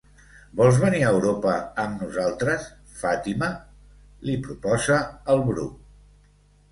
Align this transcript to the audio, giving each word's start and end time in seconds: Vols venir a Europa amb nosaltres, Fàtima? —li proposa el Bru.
Vols 0.59 0.77
venir 0.83 0.99
a 1.01 1.09
Europa 1.17 1.51
amb 1.83 1.99
nosaltres, 2.05 2.65
Fàtima? 3.01 3.49
—li 4.23 4.39
proposa 4.47 4.99
el 5.35 5.45
Bru. 5.51 5.67